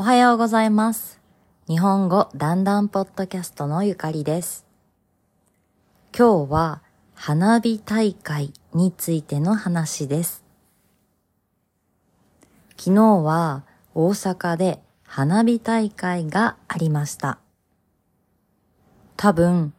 [0.00, 1.20] おはようございます。
[1.68, 4.64] 日本語だんだんポッドキャストのゆかりです。
[6.16, 6.80] 今日は
[7.14, 10.42] 花火大会についての話です。
[12.78, 13.64] 昨日は
[13.94, 17.38] 大阪で花火大会がありました。
[19.18, 19.74] 多分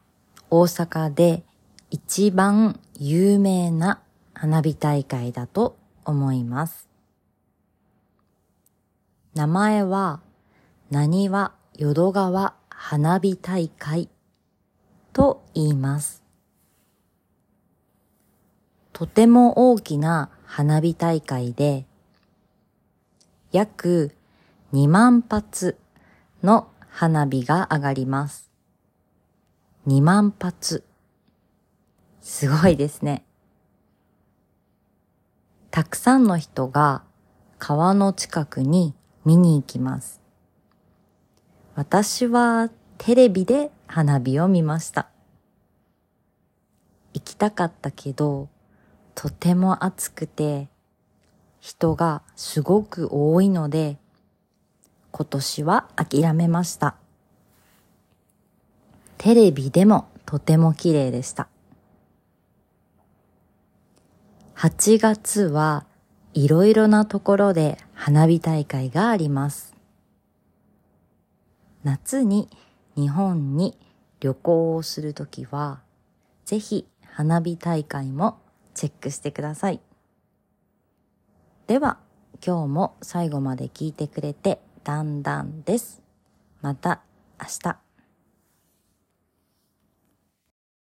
[0.51, 1.41] 大阪で
[1.89, 4.03] 一番有名な
[4.35, 6.90] 花火大会だと思います。
[9.34, 10.20] 名前は、
[10.90, 14.09] なにわ淀川花火大会
[15.13, 16.22] と言います。
[18.91, 21.86] とても大きな花火大会で、
[23.53, 24.13] 約
[24.73, 25.77] 2万発
[26.44, 28.52] の花火が上がります。
[29.88, 30.84] 2万発。
[32.20, 33.23] すごいですね。
[35.72, 37.03] たくさんの人が
[37.59, 38.94] 川の近くに
[39.25, 40.21] 見に行きます。
[41.75, 45.09] 私はテレビで花火を見ました。
[47.14, 48.49] 行きたかったけど、
[49.16, 50.69] とても暑くて、
[51.59, 53.97] 人がすごく多いので、
[55.11, 56.95] 今年は諦めました。
[59.17, 61.47] テレビでもとても綺麗でした。
[64.55, 65.86] 8月は
[66.33, 69.75] いろいろなところで花火大会があります。
[71.83, 72.49] 夏に
[72.95, 73.77] 日本に
[74.19, 75.81] 旅行をするときは、
[76.43, 78.39] ぜひ花火大会も
[78.73, 79.80] チェックしてください。
[81.67, 81.99] では、
[82.43, 86.02] 今日も最後まで聞いてくれてだんだんです。
[86.63, 87.02] また
[87.39, 87.91] 明日。